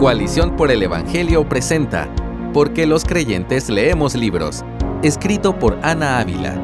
[0.00, 2.08] Coalición por el Evangelio presenta
[2.54, 4.64] ¿Por qué los creyentes leemos libros?
[5.02, 6.58] Escrito por Ana Ávila.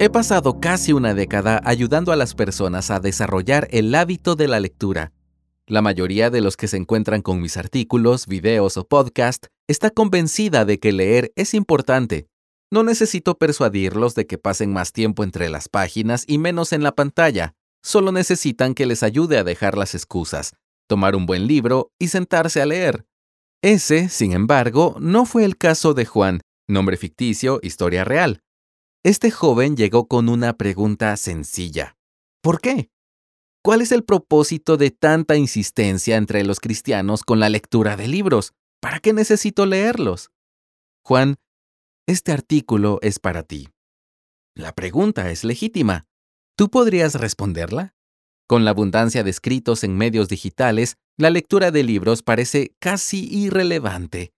[0.00, 4.58] He pasado casi una década ayudando a las personas a desarrollar el hábito de la
[4.58, 5.12] lectura.
[5.68, 10.64] La mayoría de los que se encuentran con mis artículos, videos o podcast está convencida
[10.64, 12.26] de que leer es importante.
[12.72, 16.90] No necesito persuadirlos de que pasen más tiempo entre las páginas y menos en la
[16.90, 17.54] pantalla.
[17.84, 20.54] Solo necesitan que les ayude a dejar las excusas,
[20.88, 23.06] tomar un buen libro y sentarse a leer.
[23.62, 28.42] Ese, sin embargo, no fue el caso de Juan, nombre ficticio, historia real.
[29.04, 31.96] Este joven llegó con una pregunta sencilla.
[32.42, 32.90] ¿Por qué?
[33.64, 38.54] ¿Cuál es el propósito de tanta insistencia entre los cristianos con la lectura de libros?
[38.80, 40.30] ¿Para qué necesito leerlos?
[41.04, 41.36] Juan,
[42.06, 43.68] este artículo es para ti.
[44.54, 46.06] La pregunta es legítima.
[46.56, 47.94] ¿Tú podrías responderla?
[48.48, 54.32] Con la abundancia de escritos en medios digitales, la lectura de libros parece casi irrelevante.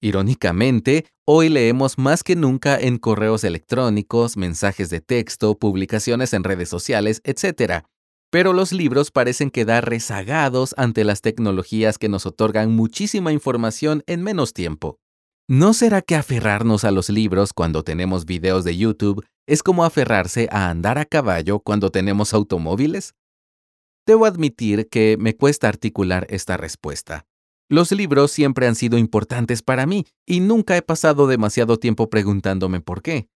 [0.00, 6.68] Irónicamente, hoy leemos más que nunca en correos electrónicos, mensajes de texto, publicaciones en redes
[6.70, 7.84] sociales, etc.
[8.32, 14.24] Pero los libros parecen quedar rezagados ante las tecnologías que nos otorgan muchísima información en
[14.24, 14.98] menos tiempo.
[15.48, 20.48] ¿No será que aferrarnos a los libros cuando tenemos videos de YouTube es como aferrarse
[20.50, 23.14] a andar a caballo cuando tenemos automóviles?
[24.06, 27.26] Debo admitir que me cuesta articular esta respuesta.
[27.68, 32.80] Los libros siempre han sido importantes para mí y nunca he pasado demasiado tiempo preguntándome
[32.80, 33.28] por qué.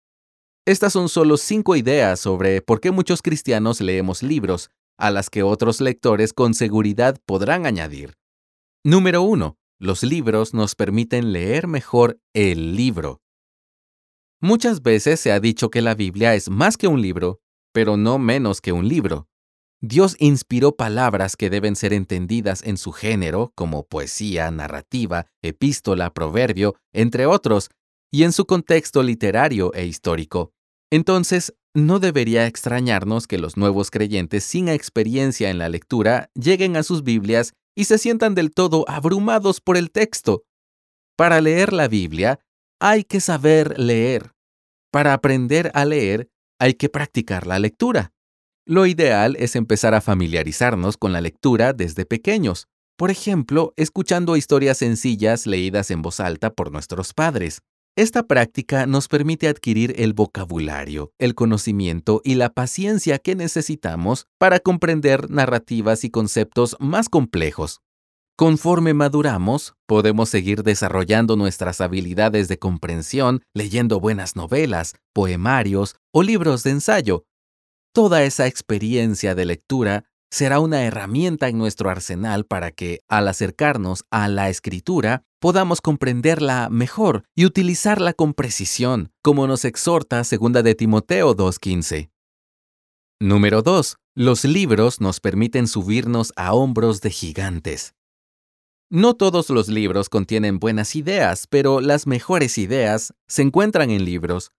[0.67, 5.45] Estas son solo cinco ideas sobre por qué muchos cristianos leemos libros, a las que
[5.45, 8.19] otros lectores con seguridad podrán añadir.
[8.85, 9.57] Número 1.
[9.79, 13.21] Los libros nos permiten leer mejor el libro.
[14.41, 17.41] Muchas veces se ha dicho que la Biblia es más que un libro,
[17.73, 19.29] pero no menos que un libro.
[19.83, 26.77] Dios inspiró palabras que deben ser entendidas en su género, como poesía, narrativa, epístola, proverbio,
[26.93, 27.71] entre otros,
[28.11, 30.53] y en su contexto literario e histórico.
[30.91, 36.83] Entonces, no debería extrañarnos que los nuevos creyentes sin experiencia en la lectura lleguen a
[36.83, 40.45] sus Biblias y se sientan del todo abrumados por el texto.
[41.17, 42.41] Para leer la Biblia,
[42.81, 44.33] hay que saber leer.
[44.91, 48.15] Para aprender a leer, hay que practicar la lectura.
[48.69, 52.67] Lo ideal es empezar a familiarizarnos con la lectura desde pequeños,
[52.97, 57.61] por ejemplo, escuchando historias sencillas leídas en voz alta por nuestros padres.
[57.97, 64.59] Esta práctica nos permite adquirir el vocabulario, el conocimiento y la paciencia que necesitamos para
[64.59, 67.83] comprender narrativas y conceptos más complejos.
[68.37, 76.65] Conforme maduramos, podemos seguir desarrollando nuestras habilidades de comprensión leyendo buenas novelas, poemarios o libros
[76.65, 77.25] de ensayo,
[77.97, 84.05] Toda esa experiencia de lectura será una herramienta en nuestro arsenal para que, al acercarnos
[84.11, 90.75] a la escritura, podamos comprenderla mejor y utilizarla con precisión, como nos exhorta 2 de
[90.75, 92.11] Timoteo 2.15.
[93.19, 93.97] Número 2.
[94.15, 97.95] Los libros nos permiten subirnos a hombros de gigantes.
[98.91, 104.53] No todos los libros contienen buenas ideas, pero las mejores ideas se encuentran en libros,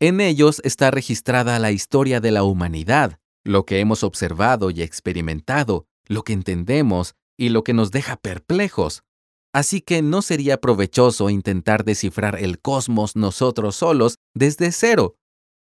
[0.00, 5.86] en ellos está registrada la historia de la humanidad, lo que hemos observado y experimentado,
[6.06, 9.02] lo que entendemos y lo que nos deja perplejos.
[9.52, 15.16] Así que no sería provechoso intentar descifrar el cosmos nosotros solos desde cero.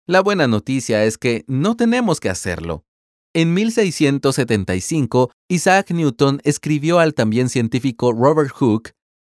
[0.08, 2.86] La buena noticia es que no tenemos que hacerlo.
[3.34, 8.94] En 1675, Isaac Newton escribió al también científico Robert Hooke,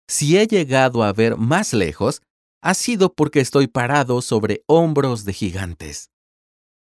[0.09, 2.23] Si he llegado a ver más lejos,
[2.67, 6.11] ha sido porque estoy parado sobre hombros de gigantes.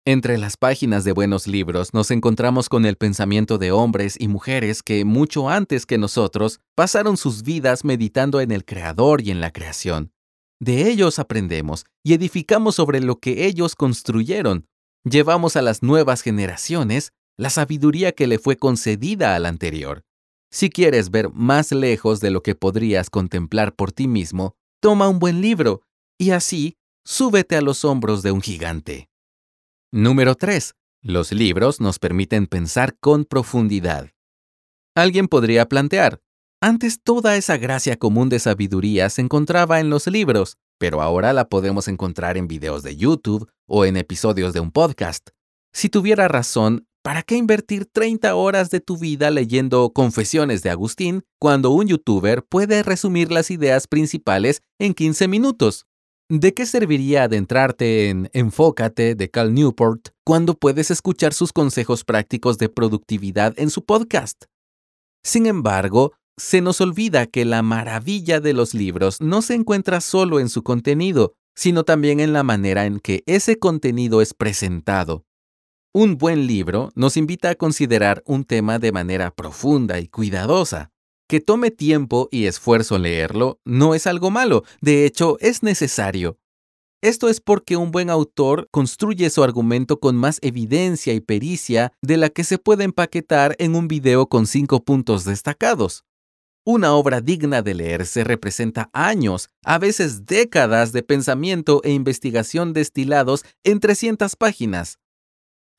[0.05, 4.83] Entre las páginas de buenos libros nos encontramos con el pensamiento de hombres y mujeres
[4.83, 9.53] que, mucho antes que nosotros, pasaron sus vidas meditando en el Creador y en la
[9.53, 10.11] creación.
[10.59, 14.67] De ellos aprendemos y edificamos sobre lo que ellos construyeron.
[15.05, 20.03] Llevamos a las nuevas generaciones la sabiduría que le fue concedida al anterior.
[20.51, 25.19] Si quieres ver más lejos de lo que podrías contemplar por ti mismo, toma un
[25.19, 25.83] buen libro
[26.19, 29.09] y así súbete a los hombros de un gigante.
[29.93, 30.75] Número 3.
[31.03, 34.11] Los libros nos permiten pensar con profundidad.
[34.95, 36.21] Alguien podría plantear,
[36.61, 41.49] antes toda esa gracia común de sabiduría se encontraba en los libros, pero ahora la
[41.49, 45.29] podemos encontrar en videos de YouTube o en episodios de un podcast.
[45.73, 51.23] Si tuviera razón, ¿Para qué invertir 30 horas de tu vida leyendo Confesiones de Agustín
[51.41, 55.87] cuando un youtuber puede resumir las ideas principales en 15 minutos?
[56.29, 62.59] ¿De qué serviría adentrarte en Enfócate de Cal Newport cuando puedes escuchar sus consejos prácticos
[62.59, 64.45] de productividad en su podcast?
[65.25, 70.41] Sin embargo, se nos olvida que la maravilla de los libros no se encuentra solo
[70.41, 75.25] en su contenido, sino también en la manera en que ese contenido es presentado.
[76.01, 80.93] Un buen libro nos invita a considerar un tema de manera profunda y cuidadosa.
[81.29, 86.39] Que tome tiempo y esfuerzo leerlo no es algo malo, de hecho es necesario.
[87.03, 92.17] Esto es porque un buen autor construye su argumento con más evidencia y pericia de
[92.17, 96.05] la que se puede empaquetar en un video con cinco puntos destacados.
[96.65, 103.45] Una obra digna de leerse representa años, a veces décadas de pensamiento e investigación destilados
[103.65, 105.01] en 300 páginas.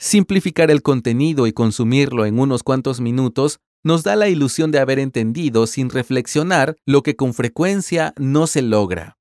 [0.01, 4.97] Simplificar el contenido y consumirlo en unos cuantos minutos nos da la ilusión de haber
[4.97, 9.17] entendido sin reflexionar lo que con frecuencia no se logra.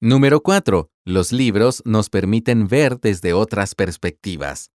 [0.00, 0.90] Número 4.
[1.04, 4.72] Los libros nos permiten ver desde otras perspectivas.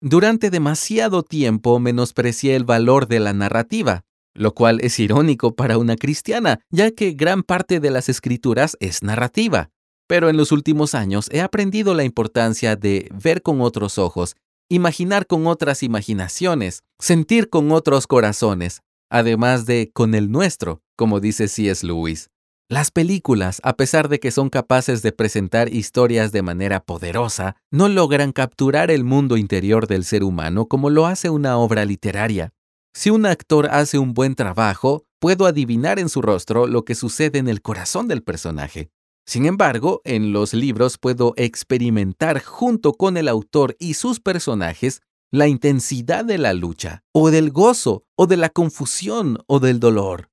[0.00, 5.96] Durante demasiado tiempo menosprecié el valor de la narrativa, lo cual es irónico para una
[5.96, 9.68] cristiana, ya que gran parte de las escrituras es narrativa.
[10.06, 14.36] Pero en los últimos años he aprendido la importancia de ver con otros ojos,
[14.70, 21.48] imaginar con otras imaginaciones, sentir con otros corazones, además de con el nuestro, como dice
[21.48, 21.84] C.S.
[21.84, 22.30] Lewis.
[22.68, 27.88] Las películas, a pesar de que son capaces de presentar historias de manera poderosa, no
[27.88, 32.52] logran capturar el mundo interior del ser humano como lo hace una obra literaria.
[32.94, 37.40] Si un actor hace un buen trabajo, puedo adivinar en su rostro lo que sucede
[37.40, 38.92] en el corazón del personaje.
[39.26, 45.02] Sin embargo, en los libros puedo experimentar junto con el autor y sus personajes
[45.32, 50.30] la intensidad de la lucha, o del gozo, o de la confusión, o del dolor.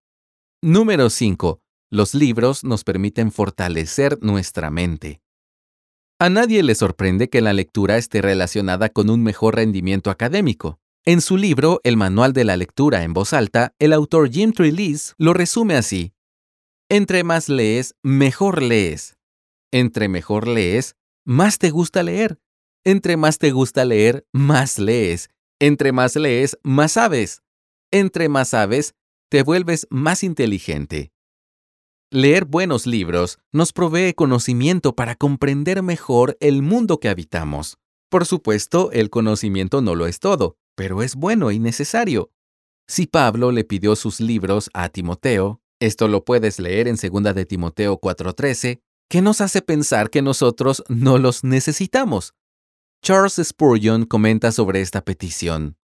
[0.63, 1.61] Número 5.
[1.91, 5.21] Los libros nos permiten fortalecer nuestra mente.
[6.19, 10.79] A nadie le sorprende que la lectura esté relacionada con un mejor rendimiento académico.
[11.05, 15.13] En su libro El Manual de la Lectura en Voz Alta, el autor Jim Trelease
[15.19, 16.11] lo resume así.
[16.89, 19.17] Entre más lees, mejor lees.
[19.71, 20.95] Entre mejor lees,
[21.25, 22.39] más te gusta leer.
[22.85, 25.29] Entre más te gusta leer, más lees.
[25.59, 27.41] Entre más lees, más sabes.
[27.91, 28.95] Entre más sabes,
[29.29, 31.11] te vuelves más inteligente.
[32.09, 37.77] Leer buenos libros nos provee conocimiento para comprender mejor el mundo que habitamos.
[38.09, 42.31] Por supuesto, el conocimiento no lo es todo pero es bueno y necesario.
[42.87, 47.45] Si Pablo le pidió sus libros a Timoteo, esto lo puedes leer en 2 de
[47.45, 52.33] Timoteo 4:13, ¿qué nos hace pensar que nosotros no los necesitamos?
[53.03, 55.77] Charles Spurgeon comenta sobre esta petición.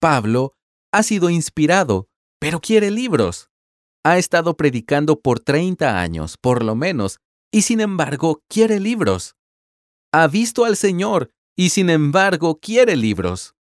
[0.00, 0.54] Pablo
[0.92, 2.08] ha sido inspirado,
[2.38, 3.50] pero quiere libros.
[4.04, 7.18] Ha estado predicando por 30 años, por lo menos,
[7.52, 9.34] y sin embargo quiere libros.
[10.12, 13.56] Ha visto al Señor, y sin embargo quiere libros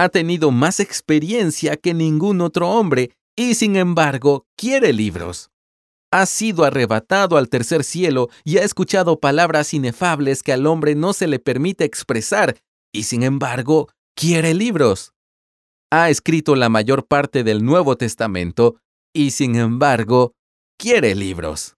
[0.00, 3.10] ha tenido más experiencia que ningún otro hombre
[3.40, 5.50] y sin embargo quiere libros.
[6.12, 11.14] Ha sido arrebatado al tercer cielo y ha escuchado palabras inefables que al hombre no
[11.14, 12.58] se le permite expresar
[12.92, 15.14] y sin embargo quiere libros.
[15.90, 18.76] Ha escrito la mayor parte del Nuevo Testamento
[19.14, 20.34] y sin embargo
[20.78, 21.76] quiere libros.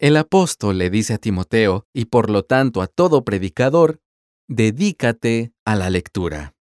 [0.00, 4.00] El apóstol le dice a Timoteo, y por lo tanto a todo predicador,
[4.48, 6.54] dedícate a la lectura.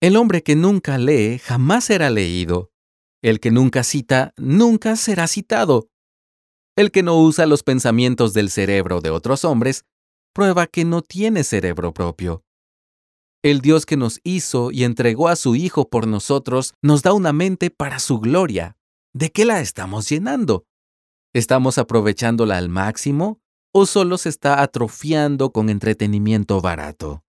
[0.00, 2.70] El hombre que nunca lee jamás será leído.
[3.24, 5.88] El que nunca cita nunca será citado.
[6.76, 9.86] El que no usa los pensamientos del cerebro de otros hombres
[10.34, 12.44] prueba que no tiene cerebro propio.
[13.42, 17.32] El Dios que nos hizo y entregó a su Hijo por nosotros nos da una
[17.32, 18.76] mente para su gloria.
[19.14, 20.66] ¿De qué la estamos llenando?
[21.32, 23.40] ¿Estamos aprovechándola al máximo
[23.72, 27.24] o solo se está atrofiando con entretenimiento barato?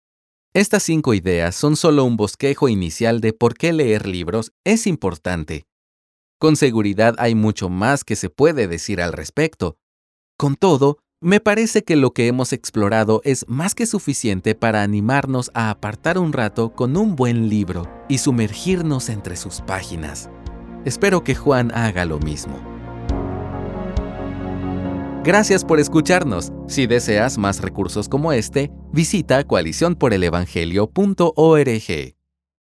[0.55, 5.69] Estas cinco ideas son solo un bosquejo inicial de por qué leer libros es importante.
[6.45, 9.79] Con seguridad hay mucho más que se puede decir al respecto.
[10.37, 15.51] Con todo, me parece que lo que hemos explorado es más que suficiente para animarnos
[15.55, 20.29] a apartar un rato con un buen libro y sumergirnos entre sus páginas.
[20.85, 22.61] Espero que Juan haga lo mismo.
[25.25, 26.53] Gracias por escucharnos.
[26.69, 32.24] Si deseas más recursos como este, visita coaliciónporelevangelio.org.